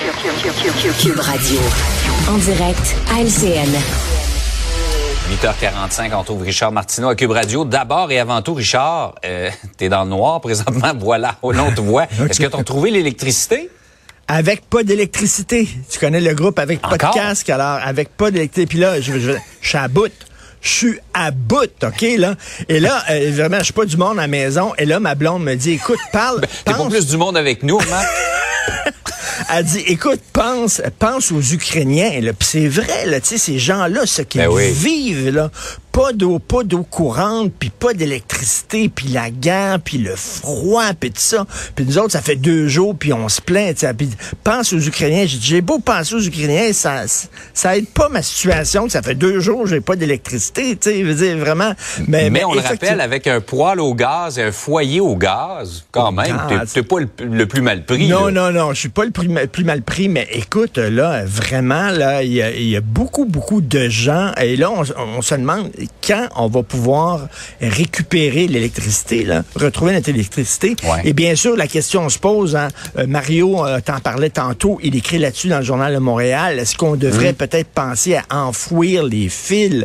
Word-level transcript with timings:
Cube 0.00 1.20
Radio. 1.20 1.60
En 2.30 2.38
direct 2.38 2.96
à 3.14 3.20
LCN. 3.20 3.68
8h45, 5.30 6.10
on 6.14 6.24
trouve 6.24 6.42
Richard 6.42 6.72
Martineau 6.72 7.10
à 7.10 7.14
Cube 7.14 7.32
Radio. 7.32 7.66
D'abord 7.66 8.10
et 8.10 8.18
avant 8.18 8.40
tout, 8.40 8.54
Richard, 8.54 9.16
euh, 9.26 9.50
t'es 9.76 9.90
dans 9.90 10.04
le 10.04 10.08
noir 10.08 10.40
présentement, 10.40 10.92
voilà, 10.98 11.36
au 11.42 11.52
long 11.52 11.70
de 11.70 11.80
voix. 11.82 12.06
Est-ce 12.30 12.40
que 12.40 12.46
t'as 12.46 12.62
trouvé 12.62 12.90
l'électricité? 12.90 13.68
Avec 14.26 14.62
pas 14.70 14.84
d'électricité. 14.84 15.68
Tu 15.90 15.98
connais 15.98 16.22
le 16.22 16.32
groupe 16.32 16.58
avec 16.58 16.80
pas 16.80 16.96
de 16.96 17.12
casque, 17.12 17.50
alors 17.50 17.80
avec 17.84 18.08
pas 18.16 18.30
d'électricité. 18.30 18.66
Puis 18.66 18.78
là, 18.78 19.02
je, 19.02 19.18
je, 19.18 19.32
je 19.60 19.68
suis 19.68 19.78
à 19.78 19.88
bout. 19.88 20.10
Je 20.62 20.68
suis 20.68 20.98
à 21.12 21.30
bout, 21.30 21.70
OK, 21.82 22.04
là? 22.16 22.36
Et 22.70 22.80
là, 22.80 23.02
euh, 23.10 23.32
vraiment, 23.34 23.58
je 23.58 23.64
suis 23.64 23.72
pas 23.74 23.84
du 23.84 23.98
monde 23.98 24.18
à 24.18 24.22
la 24.22 24.28
maison. 24.28 24.72
Et 24.78 24.86
là, 24.86 24.98
ma 24.98 25.14
blonde 25.14 25.42
me 25.42 25.54
dit, 25.56 25.72
écoute, 25.72 26.00
parle. 26.10 26.40
Ben, 26.40 26.48
T'es 26.64 26.72
pas 26.72 26.88
plus 26.88 27.06
du 27.06 27.18
monde 27.18 27.36
avec 27.36 27.62
nous, 27.62 27.78
Marc? 27.90 28.08
Elle 29.52 29.64
dit, 29.64 29.80
écoute, 29.86 30.20
pense, 30.32 30.80
pense 30.98 31.32
aux 31.32 31.40
Ukrainiens. 31.40 32.20
Là. 32.20 32.32
Puis 32.32 32.48
c'est 32.50 32.68
vrai, 32.68 33.06
là, 33.06 33.20
tu 33.20 33.28
sais, 33.28 33.38
ces 33.38 33.58
gens-là, 33.58 34.06
ce 34.06 34.22
qu'ils 34.22 34.42
Ben 34.42 34.48
oui. 34.48 34.70
vivent, 34.70 35.30
là, 35.30 35.50
pas 35.92 36.12
d'eau, 36.12 36.38
pas 36.38 36.62
d'eau 36.62 36.82
courante, 36.84 37.52
puis 37.58 37.70
pas 37.70 37.92
d'électricité, 37.94 38.88
puis 38.88 39.08
la 39.08 39.30
guerre, 39.30 39.80
puis 39.80 39.98
le 39.98 40.14
froid, 40.16 40.92
puis 40.98 41.10
tout 41.10 41.20
ça. 41.20 41.46
Puis 41.74 41.84
nous 41.84 41.98
autres, 41.98 42.12
ça 42.12 42.20
fait 42.22 42.36
deux 42.36 42.68
jours, 42.68 42.94
puis 42.98 43.12
on 43.12 43.28
se 43.28 43.40
plaint. 43.40 43.74
tu 43.74 43.80
sais. 43.86 43.94
Puis 43.94 44.08
pense 44.44 44.72
aux 44.72 44.78
Ukrainiens. 44.80 45.24
J'ai 45.26 45.60
beau 45.60 45.78
penser 45.78 46.14
aux 46.14 46.20
Ukrainiens, 46.22 46.72
ça, 46.72 47.02
ça 47.54 47.76
aide 47.76 47.88
pas 47.88 48.08
ma 48.08 48.22
situation, 48.22 48.88
ça 48.88 49.02
fait 49.02 49.14
deux 49.14 49.40
jours, 49.40 49.66
j'ai 49.66 49.80
pas 49.80 49.96
d'électricité, 49.96 50.76
tu 50.76 50.90
sais, 51.16 51.34
vraiment. 51.34 51.72
Mais, 52.06 52.30
Mais, 52.30 52.44
on 52.44 52.54
le 52.54 52.60
rappelle, 52.60 53.00
avec 53.00 53.26
un 53.26 53.40
poêle 53.40 53.80
au 53.80 53.94
gaz 53.94 54.38
et 54.38 54.42
un 54.44 54.52
foyer 54.52 55.00
au 55.00 55.16
gaz, 55.16 55.84
quand 55.90 56.12
même, 56.12 56.36
t'es- 56.72 56.82
pas 56.82 57.00
le, 57.00 57.08
le 57.24 57.46
plus 57.46 57.62
mal 57.62 57.84
pris. 57.84 58.08
Non, 58.08 58.26
là. 58.26 58.52
non, 58.52 58.52
non, 58.52 58.72
je 58.74 58.80
suis 58.80 58.88
pas 58.88 59.04
le 59.04 59.10
plus, 59.10 59.28
mal- 59.28 59.48
plus 59.48 59.64
mal 59.64 59.82
pris, 59.82 60.08
mais 60.08 60.26
écoute, 60.32 60.78
là, 60.78 61.24
vraiment, 61.24 61.90
là, 61.90 62.22
il 62.22 62.32
y 62.32 62.42
a, 62.42 62.50
il 62.50 62.68
y 62.68 62.76
a 62.76 62.80
beaucoup, 62.80 63.24
beaucoup 63.26 63.60
de 63.60 63.88
gens, 63.88 64.32
et 64.40 64.56
là, 64.56 64.70
on, 64.70 64.84
on 65.18 65.22
se 65.22 65.34
demande 65.34 65.70
quand 66.06 66.28
on 66.36 66.48
va 66.48 66.62
pouvoir 66.62 67.28
récupérer 67.60 68.46
l'électricité, 68.46 69.26
retrouver 69.54 69.92
notre 69.92 70.08
électricité. 70.08 70.76
Ouais. 70.84 71.02
Et 71.04 71.12
bien 71.12 71.34
sûr, 71.34 71.56
la 71.56 71.66
question 71.66 72.08
se 72.08 72.18
pose, 72.18 72.56
hein, 72.56 72.68
euh, 72.98 73.06
Mario 73.06 73.64
euh, 73.64 73.80
t'en 73.80 74.00
parlait 74.00 74.30
tantôt, 74.30 74.78
il 74.82 74.96
écrit 74.96 75.18
là-dessus 75.18 75.48
dans 75.48 75.58
le 75.58 75.64
journal 75.64 75.94
de 75.94 75.98
Montréal, 75.98 76.58
est-ce 76.58 76.76
qu'on 76.76 76.96
devrait 76.96 77.32
peut-être 77.32 77.68
penser 77.68 78.16
à 78.16 78.44
enfouir 78.44 79.04
les 79.04 79.28
fils? 79.28 79.84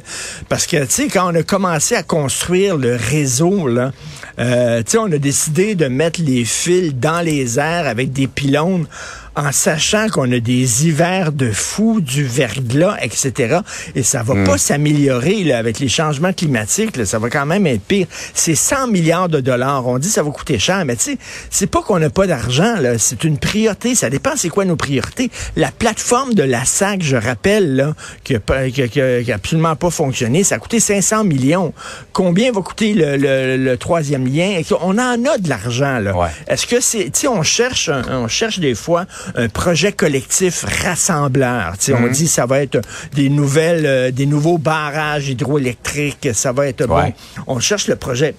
Parce 0.50 0.68
que, 0.68 0.78
tu 0.86 0.92
sais, 0.92 1.08
quand 1.08 1.32
on 1.32 1.36
a 1.36 1.44
commencé 1.44 1.96
à 1.96 2.04
construire 2.04 2.78
le 2.78 2.96
réseau, 2.96 3.68
là, 3.68 3.92
euh, 4.40 4.84
tu 4.84 4.92
sais, 4.92 4.98
on 4.98 5.12
a 5.12 5.18
décidé 5.18 5.76
de 5.76 5.88
mettre 5.88 6.22
les 6.22 6.46
fils 6.46 6.94
dans 6.94 7.22
les 7.22 7.60
airs 7.60 7.88
avec 7.88 8.12
des 8.12 8.28
pylônes 8.28 8.88
en 9.36 9.52
sachant 9.52 10.08
qu'on 10.10 10.32
a 10.32 10.40
des 10.40 10.86
hivers 10.88 11.32
de 11.32 11.52
fou, 11.52 12.00
du 12.02 12.24
verglas, 12.24 12.98
etc. 13.02 13.60
Et 13.96 14.04
ça 14.04 14.24
va 14.24 14.44
pas 14.46 14.58
s'améliorer 14.58 15.44
là, 15.44 15.58
avec 15.58 15.80
les 15.80 15.90
changements 15.90 16.32
climatiques. 16.34 16.96
là. 16.98 17.06
ça 17.06 17.20
va 17.20 17.30
quand 17.30 17.46
même 17.46 17.68
être 17.68 17.82
pire. 17.82 18.08
C'est 18.34 18.56
100 18.56 18.88
milliards 18.88 19.30
de 19.30 19.40
dollars. 19.42 19.86
On 19.88 19.98
dit 20.00 20.08
que 20.08 20.14
ça 20.14 20.24
va 20.24 20.32
coûter 20.32 20.58
cher, 20.60 20.84
mais 20.86 20.96
tu 20.96 21.04
sais, 21.04 21.18
c'est 21.50 21.68
pas 21.68 21.82
qu'on 21.82 22.00
n'a 22.00 22.10
pas 22.10 22.28
d'argent. 22.28 22.76
là. 22.80 22.98
C'est 22.98 23.24
une 23.24 23.38
priorité. 23.38 23.94
Ça 23.96 24.10
dépend 24.10 24.32
c'est 24.36 24.50
quoi 24.50 24.66
nos 24.66 24.76
priorités. 24.78 25.30
La 25.56 25.72
plateforme 25.72 26.34
de 26.34 26.44
la 26.44 26.64
SAC, 26.66 27.02
je 27.04 27.16
rappelle, 27.18 27.76
là, 27.76 27.94
qui 28.24 28.36
a, 28.36 28.40
pas- 28.40 28.70
qui 28.70 28.82
a- 28.84 28.88
qui 28.88 29.02
a- 29.02 29.22
qui 29.24 29.32
a 29.32 29.36
absolument 29.36 29.76
pas 29.76 29.90
fonctionné, 29.90 30.44
ça 30.44 30.56
a 30.56 30.60
coûté 30.60 30.80
500 30.80 31.24
millions. 31.26 31.74
Combien 32.14 32.52
va 32.52 32.62
coûter 32.62 32.94
le, 32.94 33.18
le- 33.18 33.58
le 33.58 33.78
troisième 33.78 34.26
lien? 34.28 34.62
On 34.82 34.98
en 34.98 35.26
a 35.26 35.38
de 35.38 35.50
l'argent. 35.50 36.00
là. 36.00 36.16
Ouais. 36.16 36.28
Est-ce 36.48 36.66
que 36.68 36.80
c'est, 36.80 37.06
tu 37.06 37.22
sais, 37.22 37.28
on 37.28 37.44
cherche, 37.44 37.90
on 38.10 38.28
cherche 38.28 38.60
des 38.60 38.76
fois 38.76 39.06
un 39.36 39.50
projet 39.50 39.92
collectif 39.92 40.66
rassembleur. 40.84 41.74
Sais, 41.80 41.94
Mhm. 41.94 42.04
on 42.06 42.08
dit 42.12 42.28
ça 42.28 42.46
va 42.46 42.62
être 42.62 42.80
des 43.14 43.30
nouvelles, 43.30 43.86
euh, 43.86 44.12
des 44.12 44.26
nouveaux 44.26 44.58
barrages 44.58 45.30
hydroélectriques. 45.30 46.30
Ça 46.34 46.52
va 46.52 46.68
être 46.68 46.82
Ouais. 46.88 47.14
bon. 47.38 47.44
On 47.56 47.60
cherche 47.60 47.88
le 47.88 47.96
projet. 47.96 48.36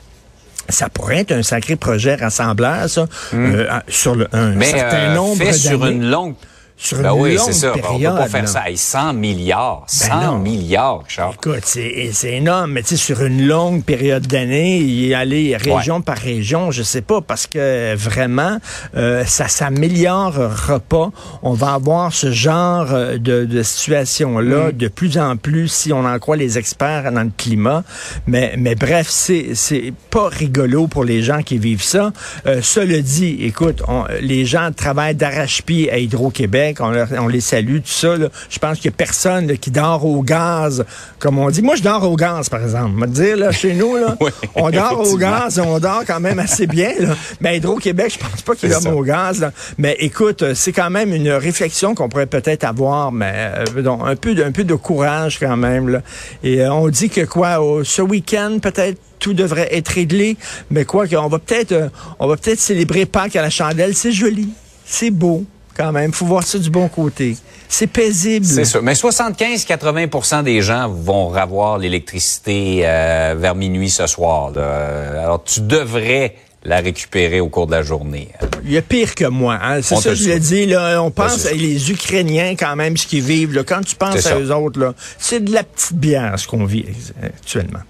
Ça 0.69 0.89
pourrait 0.89 1.19
être 1.19 1.33
un 1.33 1.43
sacré 1.45 1.77
projet 1.77 2.17
rassembleur, 2.17 2.89
ça, 2.89 3.07
euh, 3.35 3.69
sur 3.89 4.17
le, 4.17 4.27
un 4.33 4.51
Mhm. 4.51 4.55
Mais 4.57 4.65
certain 4.71 4.97
euh, 4.97 5.15
nombre 5.15 5.37
fait 5.45 5.53
sur 5.53 5.87
une 5.87 6.11
longue... 6.11 6.35
Sur 6.79 6.99
Ben 6.99 7.15
une 7.15 7.21
oui, 7.21 7.35
longue 7.37 7.47
c'est 7.47 7.53
ça. 7.55 7.71
période. 7.73 8.13
on 8.13 8.17
peut 8.17 8.23
pas 8.25 8.29
faire 8.29 8.41
là. 8.43 8.47
ça. 8.47 8.69
Hey, 8.69 8.77
100 8.77 9.15
milliards. 9.15 9.85
100 9.87 10.21
non. 10.21 10.39
milliards, 10.39 11.03
Richard. 11.05 11.33
Écoute, 11.35 11.65
c'est 11.65 12.33
énorme, 12.33 12.73
mais 12.73 12.83
tu 12.83 12.89
sais, 12.91 12.97
sur 12.97 13.23
une 13.25 13.47
longue 13.47 13.83
période 13.83 14.27
d'années, 14.27 14.79
y 14.79 15.15
aller 15.15 15.57
région 15.57 16.03
par 16.03 16.19
région, 16.19 16.71
je 16.71 16.83
sais 16.83 17.01
pas, 17.01 17.23
parce 17.23 17.47
que 17.47 17.95
vraiment, 17.97 18.59
euh, 18.95 19.25
ça 19.25 19.49
s'améliorera 19.49 20.81
pas. 20.81 21.11
On 21.43 21.53
va 21.55 21.73
avoir 21.75 22.13
ce 22.13 22.31
genre 22.31 22.89
euh, 22.93 23.17
de, 23.19 23.45
de 23.47 23.63
situation-là 23.63 24.73
de 24.73 24.89
plus 24.89 25.17
en 25.19 25.37
plus, 25.37 25.69
si 25.69 25.93
on 25.93 26.05
en 26.05 26.19
croit 26.19 26.37
les 26.37 26.59
experts 26.59 27.11
dans 27.13 27.23
le 27.23 27.31
climat. 27.37 27.85
Mais, 28.27 28.55
mais 28.59 28.75
bref, 28.75 29.07
c'est 29.09 29.55
c'est 29.55 29.93
pas 30.11 30.29
rigolo 30.29 30.89
pour 30.89 31.05
les 31.05 31.23
gens 31.23 31.43
qui 31.43 31.57
vivent 31.59 31.83
ça. 31.83 32.13
Euh, 32.47 32.61
cela 32.63 33.01
dit, 33.01 33.39
écoute, 33.41 33.83
on- 33.89 34.05
les 34.21 34.45
gens 34.45 34.71
travaillent 34.77 35.15
d'arrache-pied 35.15 35.91
à 35.91 35.99
Hydro-Québec, 35.99 36.66
on, 36.81 36.91
leur- 36.91 37.09
on 37.19 37.29
les 37.29 37.41
salue, 37.41 37.77
tout 37.79 37.83
ça. 37.87 38.17
là. 38.17 38.29
Je 38.51 38.59
pense 38.59 38.77
qu'il 38.77 38.87
y 38.87 38.95
a 38.95 38.97
personne 38.97 39.47
là, 39.49 39.57
qui 39.57 39.71
dort 39.71 40.05
au 40.05 40.23
gaz, 40.23 40.85
comme 41.19 41.39
on 41.39 41.49
dit. 41.51 41.63
Moi, 41.63 41.77
je 41.77 41.83
dors 41.83 42.03
au 42.11 42.17
gaz, 42.17 42.49
par 42.49 42.63
exemple. 42.63 43.01
Te 43.07 43.11
dire, 43.11 43.37
là, 43.37 43.53
chez 43.53 43.75
nous, 43.75 43.97
là, 43.97 44.17
Oui, 44.21 44.31
on 44.55 44.71
dort 44.71 45.01
au 45.01 45.17
gaz, 45.17 45.59
on 45.59 45.79
dort 45.79 46.03
quand 46.07 46.21
même 46.21 46.39
assez 46.39 46.67
bien. 46.67 46.93
Là. 46.99 47.15
Mais 47.41 47.57
Hydro-Québec, 47.59 48.13
je 48.15 48.19
pense 48.19 48.43
pas 48.43 48.55
dorment 48.69 48.83
ça. 48.83 48.95
au 48.95 49.03
gaz. 49.03 49.51
Mais 49.79 49.97
écoute, 50.01 50.43
euh, 50.43 50.55
c'est 50.55 50.73
quand 50.73 50.91
même 50.91 51.13
une 51.13 51.31
réflexion 51.31 51.95
qu'on 51.95 52.09
pourrait 52.09 52.27
peut-être 52.27 52.65
avoir, 52.65 53.13
mais 53.13 53.33
euh, 53.77 53.83
donc, 53.83 54.01
un, 54.05 54.17
peu 54.17 54.35
de, 54.35 54.43
un 54.43 54.53
peu 54.53 54.65
de 54.65 54.75
courage 54.75 55.39
quand 55.39 55.57
même. 55.57 55.89
Là. 55.89 56.03
Et 56.43 56.61
euh, 56.61 56.73
on 56.73 56.89
dit 56.89 57.09
que 57.09 57.23
quoi, 57.25 57.59
ce 57.85 58.03
week-end, 58.03 58.59
peut-être 58.61 58.99
tout 59.19 59.33
devrait 59.35 59.69
être 59.75 59.89
réglé, 59.89 60.37
mais 60.71 60.85
quoi 60.85 61.07
qu'on 61.07 61.29
va 61.29 61.39
peut-être 61.39 61.91
on 62.19 62.27
va 62.27 62.37
peut-être 62.37 62.61
célébrer 62.61 63.07
Pâques 63.07 63.37
à 63.37 63.43
la 63.43 63.51
chandelle. 63.51 63.95
C'est 63.95 64.13
joli, 64.13 64.51
c'est 64.85 65.11
beau 65.11 65.45
quand 65.77 65.93
même. 65.93 66.13
Faut 66.13 66.27
voir 66.27 66.45
ça 66.45 66.59
du 66.59 66.71
bon 66.71 66.89
côté. 66.89 67.37
C'est 67.69 67.87
paisible. 67.87 68.47
C'est 68.47 68.65
ça. 68.65 68.81
Mais 68.81 68.95
75-80% 68.95 70.43
des 70.45 70.63
gens 70.63 70.89
vont 70.89 71.35
avoir 71.35 71.79
l'électricité 71.79 72.83
euh, 72.85 73.35
vers 73.37 73.55
minuit 73.55 73.91
ce 73.91 74.07
soir. 74.07 74.53
là. 74.53 75.23
Alors, 75.23 75.43
tu 75.43 75.61
devrais 75.61 76.37
la 76.67 76.81
récupérer 76.81 77.41
au 77.41 77.49
cours 77.49 77.67
de 77.67 77.73
la 77.73 77.83
journée. 77.83 78.29
Il 78.65 78.73
y 78.73 78.77
a 78.77 78.83
pire 78.83 79.15
que 79.15 79.25
moi. 79.27 79.59
Hein. 79.63 79.83
C'est 79.83 79.97
ça 79.97 80.11
que 80.11 80.15
je 80.17 80.29
le 80.29 80.41
dit. 80.41 80.67
Là, 80.67 81.01
on 81.03 81.11
pense 81.11 81.47
à 81.47 81.53
les 81.53 81.91
Ukrainiens 81.91 82.57
quand 82.57 82.75
même, 82.75 82.97
ce 82.97 83.07
qu'ils 83.07 83.23
vivent. 83.23 83.55
Là. 83.55 83.63
Quand 83.63 83.83
tu 83.85 83.95
penses 83.95 84.17
à 84.17 84.23
ça. 84.23 84.39
eux 84.39 84.53
autres, 84.53 84.95
c'est 85.19 85.45
de 85.45 85.53
la 85.53 85.63
petite 85.63 85.97
bière 85.97 86.39
ce 86.39 86.49
qu'on 86.49 86.65
vit 86.65 86.85
actuellement. 87.23 87.81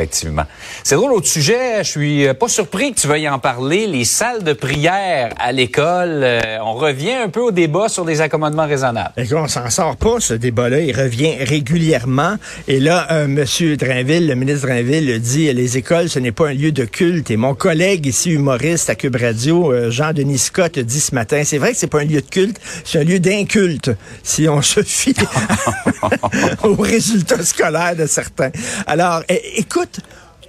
Effectivement. 0.00 0.44
C'est 0.82 0.94
drôle, 0.94 1.12
autre 1.12 1.26
sujet, 1.26 1.84
je 1.84 1.90
suis 1.90 2.26
euh, 2.26 2.32
pas 2.32 2.48
surpris 2.48 2.94
que 2.94 3.00
tu 3.00 3.06
veuilles 3.06 3.28
en 3.28 3.38
parler. 3.38 3.86
Les 3.86 4.06
salles 4.06 4.42
de 4.42 4.54
prière 4.54 5.34
à 5.38 5.52
l'école, 5.52 6.22
euh, 6.22 6.40
on 6.64 6.72
revient 6.72 7.12
un 7.12 7.28
peu 7.28 7.40
au 7.40 7.50
débat 7.50 7.90
sur 7.90 8.06
les 8.06 8.22
accommodements 8.22 8.66
raisonnables. 8.66 9.12
Et 9.18 9.34
on 9.34 9.46
s'en 9.46 9.68
sort 9.68 9.96
pas, 9.96 10.18
ce 10.18 10.32
débat-là. 10.32 10.80
Il 10.80 10.96
revient 10.96 11.34
régulièrement. 11.40 12.36
Et 12.66 12.80
là, 12.80 13.08
euh, 13.10 13.24
M. 13.24 13.76
Drainville, 13.76 14.26
le 14.26 14.34
ministre 14.36 14.68
Drainville, 14.68 15.20
dit 15.20 15.52
les 15.52 15.76
écoles, 15.76 16.08
ce 16.08 16.18
n'est 16.18 16.32
pas 16.32 16.48
un 16.48 16.54
lieu 16.54 16.72
de 16.72 16.86
culte. 16.86 17.30
Et 17.30 17.36
mon 17.36 17.54
collègue 17.54 18.06
ici, 18.06 18.30
humoriste 18.30 18.88
à 18.88 18.94
Cube 18.94 19.16
Radio, 19.16 19.70
euh, 19.70 19.90
Jean-Denis 19.90 20.38
Scott, 20.38 20.78
dit 20.78 21.00
ce 21.00 21.14
matin, 21.14 21.42
c'est 21.44 21.58
vrai 21.58 21.72
que 21.72 21.76
c'est 21.76 21.88
pas 21.88 22.00
un 22.00 22.04
lieu 22.04 22.22
de 22.22 22.26
culte, 22.26 22.58
c'est 22.84 23.00
un 23.00 23.04
lieu 23.04 23.20
d'inculte, 23.20 23.90
si 24.22 24.48
on 24.48 24.62
se 24.62 24.82
fie 24.82 25.14
aux 26.62 26.74
résultats 26.74 27.44
scolaires 27.44 27.96
de 27.96 28.06
certains. 28.06 28.50
Alors, 28.86 29.22
é- 29.28 29.42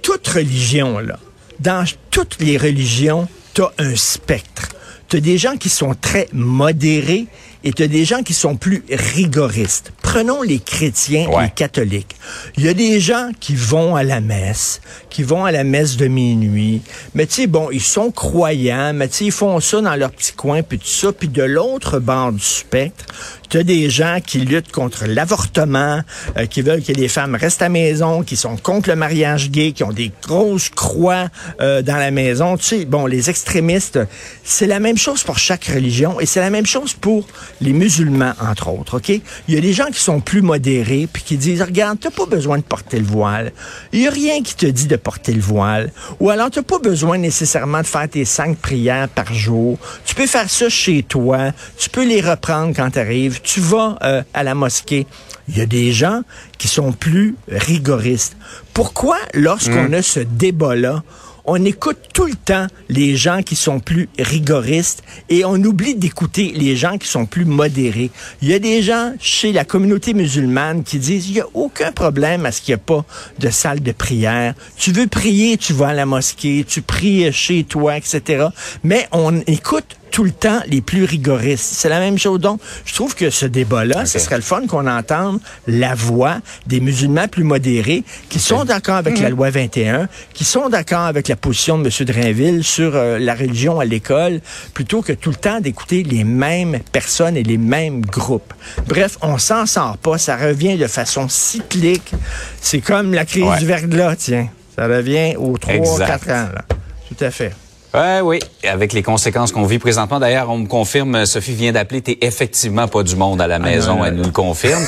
toute 0.02 0.26
religion, 0.28 0.98
là, 0.98 1.18
dans 1.60 1.84
toutes 2.10 2.40
les 2.40 2.56
religions, 2.56 3.28
tu 3.54 3.62
as 3.62 3.72
un 3.78 3.96
spectre. 3.96 4.68
Tu 5.08 5.18
as 5.18 5.20
des 5.20 5.38
gens 5.38 5.56
qui 5.56 5.68
sont 5.68 5.94
très 5.94 6.28
modérés 6.32 7.26
et 7.64 7.72
tu 7.72 7.82
as 7.82 7.88
des 7.88 8.04
gens 8.04 8.22
qui 8.22 8.34
sont 8.34 8.56
plus 8.56 8.82
rigoristes. 8.90 9.92
Prenons 10.12 10.42
les 10.42 10.58
chrétiens 10.58 11.22
et 11.22 11.34
Ouais. 11.34 11.44
les 11.44 11.50
catholiques. 11.50 12.16
Il 12.58 12.64
y 12.64 12.68
a 12.68 12.74
des 12.74 13.00
gens 13.00 13.30
qui 13.40 13.54
vont 13.54 13.96
à 13.96 14.02
la 14.02 14.20
messe, 14.20 14.82
qui 15.08 15.22
vont 15.22 15.46
à 15.46 15.50
la 15.52 15.64
messe 15.64 15.96
de 15.96 16.06
minuit, 16.06 16.82
mais 17.14 17.24
tu 17.26 17.32
sais, 17.32 17.46
bon, 17.46 17.70
ils 17.72 17.80
sont 17.80 18.10
croyants, 18.10 18.92
mais 18.92 19.08
tu 19.08 19.14
sais, 19.14 19.24
ils 19.24 19.32
font 19.32 19.58
ça 19.60 19.80
dans 19.80 19.96
leur 19.96 20.10
petit 20.10 20.32
coin, 20.34 20.62
puis 20.62 20.78
tout 20.78 20.86
ça. 20.86 21.12
Puis 21.12 21.28
de 21.28 21.42
l'autre 21.42 21.98
bord 21.98 22.30
du 22.30 22.44
spectre, 22.44 23.06
tu 23.48 23.56
as 23.56 23.62
des 23.62 23.88
gens 23.88 24.18
qui 24.24 24.40
luttent 24.40 24.70
contre 24.70 25.06
l'avortement, 25.06 26.02
euh, 26.36 26.44
qui 26.44 26.60
veulent 26.60 26.82
que 26.82 26.92
les 26.92 27.08
femmes 27.08 27.34
restent 27.34 27.62
à 27.62 27.66
la 27.66 27.68
maison, 27.70 28.22
qui 28.22 28.36
sont 28.36 28.56
contre 28.58 28.90
le 28.90 28.96
mariage 28.96 29.50
gay, 29.50 29.72
qui 29.72 29.82
ont 29.82 29.92
des 29.92 30.12
grosses 30.22 30.68
croix 30.68 31.28
euh, 31.62 31.80
dans 31.80 31.96
la 31.96 32.10
maison. 32.10 32.58
Tu 32.58 32.64
sais, 32.64 32.84
bon, 32.84 33.06
les 33.06 33.30
extrémistes, 33.30 33.98
c'est 34.44 34.66
la 34.66 34.78
même 34.78 34.98
chose 34.98 35.22
pour 35.22 35.38
chaque 35.38 35.64
religion 35.64 36.20
et 36.20 36.26
c'est 36.26 36.40
la 36.40 36.50
même 36.50 36.66
chose 36.66 36.92
pour 36.92 37.26
les 37.62 37.72
musulmans, 37.72 38.34
entre 38.40 38.68
autres, 38.68 38.98
OK? 38.98 39.08
Il 39.08 39.54
y 39.54 39.56
a 39.56 39.60
des 39.60 39.72
gens 39.72 39.86
qui 39.86 40.01
sont 40.02 40.20
plus 40.20 40.42
modérés 40.42 41.08
puis 41.12 41.22
qui 41.22 41.36
disent, 41.36 41.62
regarde, 41.62 41.98
t'as 42.00 42.10
pas 42.10 42.26
besoin 42.26 42.58
de 42.58 42.62
porter 42.62 42.98
le 42.98 43.06
voile. 43.06 43.52
Il 43.92 44.00
y 44.00 44.06
a 44.06 44.10
rien 44.10 44.42
qui 44.42 44.54
te 44.54 44.66
dit 44.66 44.86
de 44.86 44.96
porter 44.96 45.32
le 45.32 45.40
voile. 45.40 45.92
Ou 46.20 46.30
alors, 46.30 46.50
t'as 46.50 46.62
pas 46.62 46.78
besoin 46.78 47.18
nécessairement 47.18 47.80
de 47.80 47.86
faire 47.86 48.08
tes 48.08 48.24
cinq 48.24 48.58
prières 48.58 49.08
par 49.08 49.32
jour. 49.32 49.78
Tu 50.04 50.14
peux 50.14 50.26
faire 50.26 50.50
ça 50.50 50.68
chez 50.68 51.02
toi. 51.02 51.52
Tu 51.78 51.88
peux 51.90 52.06
les 52.06 52.20
reprendre 52.20 52.74
quand 52.74 52.90
t'arrives. 52.90 53.40
Tu 53.42 53.60
vas 53.60 53.98
euh, 54.02 54.22
à 54.34 54.42
la 54.42 54.54
mosquée. 54.54 55.06
Il 55.48 55.58
y 55.58 55.60
a 55.60 55.66
des 55.66 55.92
gens 55.92 56.22
qui 56.58 56.68
sont 56.68 56.92
plus 56.92 57.34
rigoristes. 57.48 58.36
Pourquoi, 58.74 59.16
lorsqu'on 59.34 59.92
a 59.92 60.02
ce 60.02 60.20
débat-là, 60.20 61.02
on 61.44 61.64
écoute 61.64 61.98
tout 62.14 62.26
le 62.26 62.34
temps 62.34 62.66
les 62.88 63.16
gens 63.16 63.42
qui 63.42 63.56
sont 63.56 63.80
plus 63.80 64.08
rigoristes 64.18 65.02
et 65.28 65.44
on 65.44 65.54
oublie 65.54 65.94
d'écouter 65.94 66.52
les 66.54 66.76
gens 66.76 66.98
qui 66.98 67.08
sont 67.08 67.26
plus 67.26 67.44
modérés. 67.44 68.10
Il 68.42 68.48
y 68.48 68.54
a 68.54 68.58
des 68.58 68.82
gens 68.82 69.12
chez 69.20 69.52
la 69.52 69.64
communauté 69.64 70.14
musulmane 70.14 70.84
qui 70.84 70.98
disent 70.98 71.28
il 71.28 71.34
n'y 71.34 71.40
a 71.40 71.46
aucun 71.54 71.92
problème 71.92 72.46
à 72.46 72.52
ce 72.52 72.60
qu'il 72.60 72.74
n'y 72.74 72.80
ait 72.80 72.84
pas 72.84 73.04
de 73.38 73.50
salle 73.50 73.80
de 73.80 73.92
prière. 73.92 74.54
Tu 74.76 74.92
veux 74.92 75.06
prier, 75.06 75.56
tu 75.56 75.72
vas 75.72 75.88
à 75.88 75.94
la 75.94 76.06
mosquée, 76.06 76.64
tu 76.66 76.82
pries 76.82 77.32
chez 77.32 77.64
toi, 77.64 77.96
etc. 77.96 78.46
Mais 78.84 79.08
on 79.12 79.40
écoute 79.46 79.96
tout 80.12 80.22
le 80.24 80.30
temps 80.30 80.60
les 80.68 80.80
plus 80.80 81.04
rigoristes. 81.04 81.64
C'est 81.74 81.88
la 81.88 81.98
même 81.98 82.18
chose. 82.18 82.38
Donc, 82.38 82.60
je 82.84 82.94
trouve 82.94 83.16
que 83.16 83.30
ce 83.30 83.46
débat-là, 83.46 84.06
ce 84.06 84.18
serait 84.20 84.36
le 84.36 84.42
fun 84.42 84.66
qu'on 84.68 84.86
entende 84.86 85.40
la 85.66 85.94
voix 85.94 86.36
des 86.66 86.78
musulmans 86.80 87.26
plus 87.28 87.42
modérés 87.44 88.04
qui 88.28 88.38
sont 88.38 88.64
d'accord 88.64 88.96
avec 88.96 89.18
la 89.18 89.30
loi 89.30 89.50
21, 89.50 90.08
qui 90.34 90.44
sont 90.44 90.68
d'accord 90.68 91.00
avec 91.06 91.26
la 91.28 91.34
position 91.36 91.78
de 91.78 91.86
M. 91.88 92.06
Drainville 92.06 92.62
sur 92.62 92.94
euh, 92.94 93.18
la 93.18 93.34
religion 93.34 93.80
à 93.80 93.84
l'école, 93.84 94.40
plutôt 94.74 95.02
que 95.02 95.12
tout 95.12 95.30
le 95.30 95.36
temps 95.36 95.60
d'écouter 95.60 96.02
les 96.02 96.24
mêmes 96.24 96.78
personnes 96.92 97.36
et 97.36 97.42
les 97.42 97.58
mêmes 97.58 98.02
groupes. 98.02 98.52
Bref, 98.86 99.16
on 99.22 99.38
s'en 99.38 99.64
sort 99.66 99.96
pas. 99.96 100.18
Ça 100.18 100.36
revient 100.36 100.76
de 100.76 100.86
façon 100.86 101.28
cyclique. 101.28 102.12
C'est 102.60 102.80
comme 102.80 103.14
la 103.14 103.24
crise 103.24 103.44
Ouais. 103.44 103.58
du 103.58 103.66
verglas, 103.66 104.16
tiens. 104.16 104.48
Ça 104.76 104.86
revient 104.86 105.36
aux 105.36 105.56
3-4 105.56 105.74
Exact. 105.76 106.22
ans. 106.30 106.48
Là. 106.54 106.64
Tout 107.08 107.24
à 107.24 107.30
fait. 107.30 107.52
Ouais, 107.94 108.20
oui, 108.22 108.38
avec 108.66 108.92
les 108.94 109.02
conséquences 109.02 109.52
qu'on 109.52 109.66
vit 109.66 109.78
présentement. 109.78 110.18
D'ailleurs, 110.18 110.48
on 110.48 110.58
me 110.58 110.66
confirme, 110.66 111.26
Sophie 111.26 111.54
vient 111.54 111.72
d'appeler, 111.72 112.00
t'es 112.00 112.18
effectivement 112.22 112.88
pas 112.88 113.02
du 113.02 113.16
monde 113.16 113.40
à 113.42 113.46
la 113.46 113.58
maison, 113.58 113.92
non, 113.94 113.98
non, 113.98 114.04
elle 114.06 114.14
nous 114.14 114.24
le 114.24 114.30
confirme. 114.30 114.82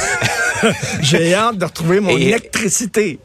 J'ai 1.01 1.35
hâte 1.35 1.59
de 1.59 1.65
retrouver 1.67 2.01
mon 2.01 2.17
Et- 2.17 2.23
électricité. 2.29 3.19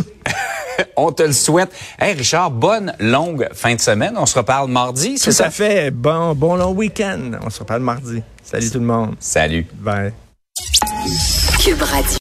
on 0.96 1.12
te 1.12 1.22
le 1.22 1.32
souhaite. 1.32 1.70
Hey 1.98 2.12
Richard, 2.14 2.50
bonne 2.50 2.94
longue 3.00 3.48
fin 3.54 3.74
de 3.74 3.80
semaine. 3.80 4.14
On 4.18 4.26
se 4.26 4.36
reparle 4.38 4.70
mardi, 4.70 5.16
c'est 5.16 5.30
Tout 5.30 5.36
ça? 5.36 5.46
à 5.46 5.50
fait. 5.50 5.90
Bon, 5.90 6.34
bon 6.34 6.56
long 6.56 6.72
week-end. 6.72 7.32
On 7.42 7.48
se 7.48 7.60
reparle 7.60 7.80
mardi. 7.82 8.22
Salut 8.44 8.70
tout 8.70 8.80
le 8.80 8.84
monde. 8.86 9.14
Salut. 9.18 9.66
Bye. 9.78 10.12
Cube 11.64 11.80
Radio. 11.82 12.18